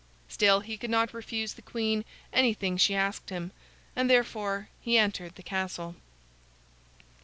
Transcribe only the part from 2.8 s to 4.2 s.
asked him, and,